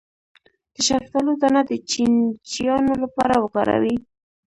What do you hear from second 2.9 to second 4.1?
لپاره وکاروئ